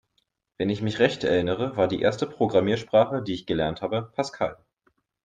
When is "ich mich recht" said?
0.71-1.23